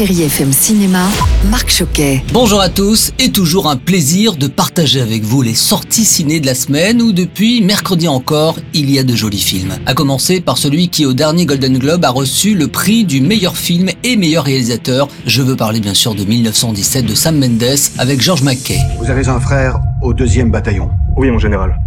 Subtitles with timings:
[0.00, 1.04] Chéri FM Cinéma,
[1.50, 2.22] Marc Choquet.
[2.32, 6.46] Bonjour à tous et toujours un plaisir de partager avec vous les sorties ciné de
[6.46, 9.74] la semaine où depuis mercredi encore, il y a de jolis films.
[9.84, 13.58] À commencer par celui qui au dernier Golden Globe a reçu le prix du meilleur
[13.58, 15.06] film et meilleur réalisateur.
[15.26, 17.62] Je veux parler bien sûr de 1917 de Sam Mendes
[17.98, 18.78] avec George McKay.
[19.00, 20.88] Vous avez un frère au deuxième bataillon.
[21.18, 21.78] Oui, mon général.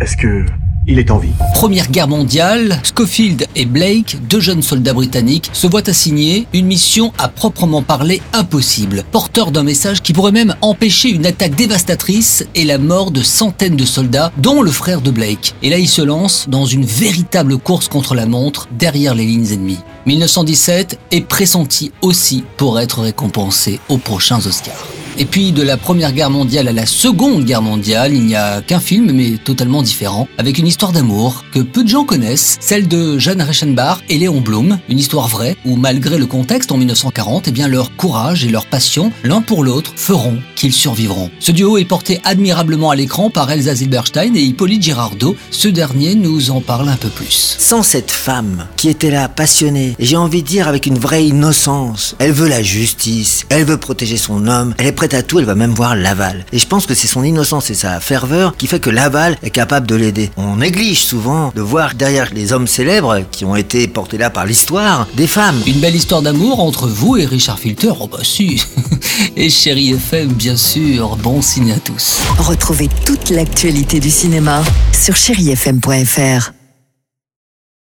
[0.00, 0.46] Est-ce que
[0.86, 1.32] il est en vie.
[1.54, 7.12] Première guerre mondiale, Schofield et Blake, deux jeunes soldats britanniques, se voient assigner une mission
[7.18, 12.64] à proprement parler impossible, porteur d'un message qui pourrait même empêcher une attaque dévastatrice et
[12.64, 15.54] la mort de centaines de soldats, dont le frère de Blake.
[15.62, 19.52] Et là, ils se lancent dans une véritable course contre la montre derrière les lignes
[19.52, 19.78] ennemies.
[20.06, 24.86] 1917 est pressenti aussi pour être récompensé aux prochains Oscars.
[25.18, 28.62] Et puis de la Première Guerre mondiale à la Seconde Guerre mondiale, il n'y a
[28.62, 32.88] qu'un film mais totalement différent, avec une histoire d'amour que peu de gens connaissent, celle
[32.88, 37.48] de Jeanne Reichenbach et Léon Blum, une histoire vraie où malgré le contexte en 1940,
[37.48, 41.30] eh bien leur courage et leur passion l'un pour l'autre feront qu'ils survivront.
[41.40, 45.36] Ce duo est porté admirablement à l'écran par Elsa Zilberstein et Hippolyte Girardot.
[45.50, 47.56] Ce dernier nous en parle un peu plus.
[47.58, 52.16] Sans cette femme qui était là passionnée, j'ai envie de dire avec une vraie innocence,
[52.18, 55.46] elle veut la justice, elle veut protéger son homme, elle est prête à tout, elle
[55.46, 56.46] va même voir Laval.
[56.52, 59.50] Et je pense que c'est son innocence et sa ferveur qui fait que Laval est
[59.50, 60.30] capable de l'aider.
[60.36, 64.46] On néglige souvent de voir derrière les hommes célèbres qui ont été portés là par
[64.46, 65.60] l'histoire, des femmes.
[65.66, 68.62] Une belle histoire d'amour entre vous et Richard Filter, oh bah si.
[69.36, 72.20] et Chérie FM, bien sûr, bon signe à tous.
[72.38, 76.61] Retrouvez toute l'actualité du cinéma sur chérifm.fr.